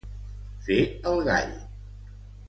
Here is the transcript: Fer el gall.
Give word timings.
Fer 0.67 0.77
el 1.11 1.21
gall. 1.27 1.53